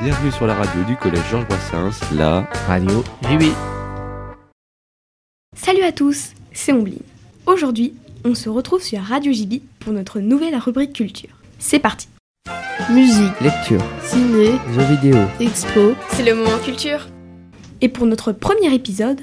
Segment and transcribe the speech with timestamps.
[0.00, 3.52] Bienvenue sur la radio du collège Georges Brassens, la Radio JB.
[5.54, 7.02] Salut à tous, c'est Ombline.
[7.44, 7.92] Aujourd'hui,
[8.24, 11.28] on se retrouve sur Radio JB pour notre nouvelle rubrique culture.
[11.58, 12.08] C'est parti
[12.90, 17.06] Musique, Lecture, ciné, jeux vidéo, expo, C'est le moment culture
[17.82, 19.20] Et pour notre premier épisode,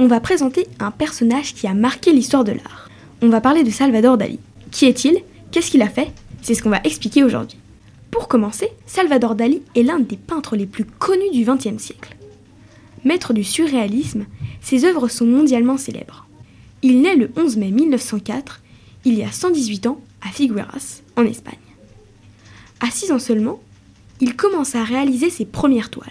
[0.00, 2.90] on va présenter un personnage qui a marqué l'histoire de l'art.
[3.22, 4.40] On va parler de Salvador Dali.
[4.72, 5.22] Qui est-il?
[5.52, 6.10] Qu'est-ce qu'il a fait?
[6.42, 7.58] C'est ce qu'on va expliquer aujourd'hui.
[8.10, 12.16] Pour commencer, Salvador Dali est l'un des peintres les plus connus du XXe siècle.
[13.04, 14.26] Maître du surréalisme,
[14.60, 16.26] ses œuvres sont mondialement célèbres.
[16.82, 18.62] Il naît le 11 mai 1904,
[19.04, 21.54] il y a 118 ans, à Figueras, en Espagne.
[22.80, 23.60] À 6 ans seulement,
[24.20, 26.10] il commence à réaliser ses premières toiles.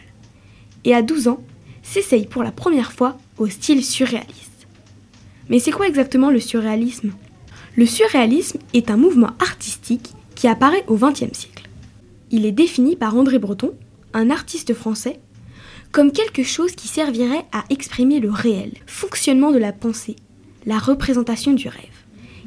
[0.84, 1.44] Et à 12 ans,
[1.84, 4.68] s'essaye pour la première fois au style surréaliste.
[5.50, 7.12] Mais c'est quoi exactement le surréalisme?
[7.76, 11.65] Le surréalisme est un mouvement artistique qui apparaît au XXe siècle.
[12.32, 13.74] Il est défini par André Breton,
[14.14, 15.20] un artiste français,
[15.92, 20.16] comme quelque chose qui servirait à exprimer le réel, fonctionnement de la pensée,
[20.66, 21.84] la représentation du rêve.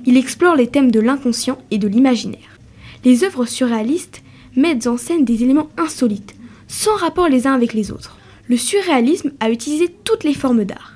[0.04, 2.58] Il explore les thèmes de l'inconscient et de l'imaginaire.
[3.04, 4.22] Les œuvres surréalistes
[4.56, 6.34] mettent en scène des éléments insolites,
[6.66, 8.18] sans rapport les uns avec les autres.
[8.48, 10.94] Le surréalisme a utilisé toutes les formes d'art.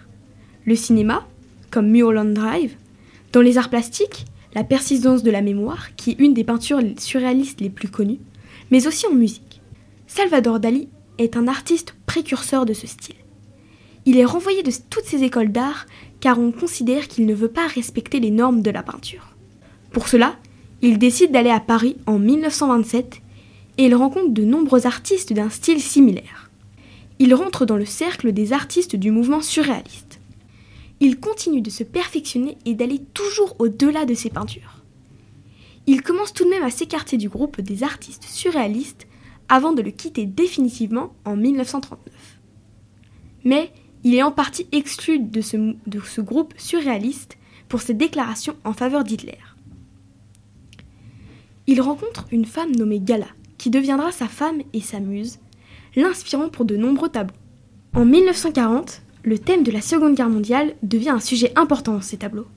[0.66, 1.26] Le cinéma,
[1.70, 2.76] comme Mulholland Drive,
[3.32, 7.60] dans les arts plastiques, la persistance de la mémoire, qui est une des peintures surréalistes
[7.60, 8.20] les plus connues,
[8.70, 9.60] mais aussi en musique.
[10.06, 13.16] Salvador Dali est un artiste précurseur de ce style.
[14.04, 15.86] Il est renvoyé de toutes ces écoles d'art
[16.20, 19.36] car on considère qu'il ne veut pas respecter les normes de la peinture.
[19.92, 20.36] Pour cela,
[20.80, 23.22] il décide d'aller à Paris en 1927
[23.78, 26.50] et il rencontre de nombreux artistes d'un style similaire.
[27.18, 30.20] Il rentre dans le cercle des artistes du mouvement surréaliste.
[31.00, 34.81] Il continue de se perfectionner et d'aller toujours au-delà de ses peintures.
[35.86, 39.06] Il commence tout de même à s'écarter du groupe des artistes surréalistes
[39.48, 42.12] avant de le quitter définitivement en 1939.
[43.44, 43.72] Mais
[44.04, 47.36] il est en partie exclu de ce, groupe surréaliste
[47.68, 49.38] pour ses déclarations en faveur d'Hitler.
[51.66, 53.28] Il rencontre une femme nommée Gala,
[53.58, 55.38] qui deviendra sa femme et sa muse,
[55.94, 57.36] l'inspirant pour de nombreux tableaux.
[57.94, 62.16] En 1940, le thème de la Seconde Guerre mondiale devient un sujet important dans ces
[62.16, 62.48] tableaux.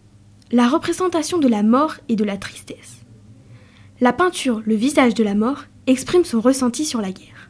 [0.51, 3.04] La représentation de la mort et de la tristesse.
[4.01, 7.49] La peinture Le visage de la mort exprime son ressenti sur la guerre.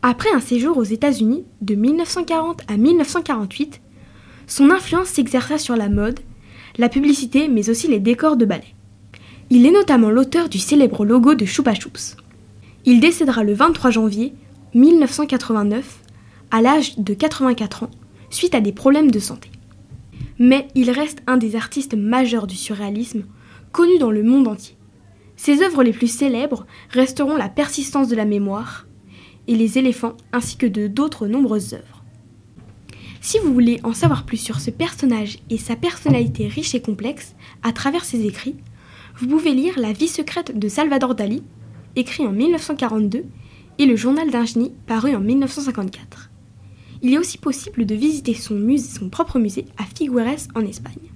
[0.00, 3.80] Après un séjour aux États-Unis de 1940 à 1948,
[4.46, 6.20] son influence s'exerça sur la mode,
[6.78, 8.76] la publicité, mais aussi les décors de ballet.
[9.50, 12.16] Il est notamment l'auteur du célèbre logo de Choupa Choups.
[12.84, 14.34] Il décédera le 23 janvier
[14.74, 15.98] 1989
[16.52, 17.90] à l'âge de 84 ans
[18.30, 19.50] suite à des problèmes de santé.
[20.38, 23.24] Mais il reste un des artistes majeurs du surréalisme,
[23.72, 24.75] connu dans le monde entier.
[25.36, 28.86] Ses œuvres les plus célèbres resteront La persistance de la mémoire
[29.46, 32.04] et Les éléphants ainsi que de d'autres nombreuses œuvres.
[33.20, 37.34] Si vous voulez en savoir plus sur ce personnage et sa personnalité riche et complexe
[37.62, 38.56] à travers ses écrits,
[39.18, 41.42] vous pouvez lire La vie secrète de Salvador Dali,
[41.96, 43.24] écrit en 1942,
[43.78, 46.30] et Le journal d'un génie, paru en 1954.
[47.02, 51.10] Il est aussi possible de visiter son, musée, son propre musée à Figueres en Espagne.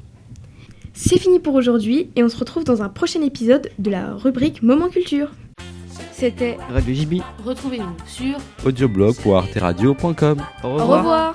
[0.92, 4.62] C'est fini pour aujourd'hui et on se retrouve dans un prochain épisode de la rubrique
[4.62, 5.28] Moment Culture.
[6.12, 7.14] c'était Radio JB,
[7.44, 8.36] Retrouvez-nous sur
[8.66, 10.42] audioblog.arteradio.com.
[10.62, 11.34] Au Au revoir.